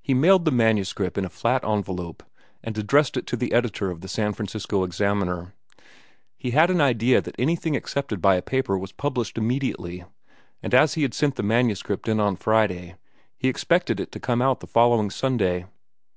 [0.00, 2.22] He mailed the manuscript in a flat envelope,
[2.62, 5.52] and addressed it to the editor of the San Francisco Examiner.
[6.36, 10.04] He had an idea that anything accepted by a paper was published immediately,
[10.62, 12.94] and as he had sent the manuscript in on Friday
[13.36, 15.66] he expected it to come out on the following Sunday.